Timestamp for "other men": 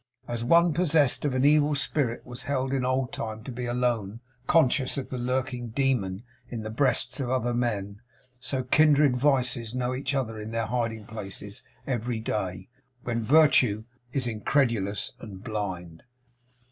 7.29-8.01